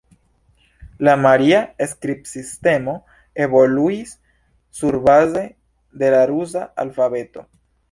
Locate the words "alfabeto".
6.89-7.49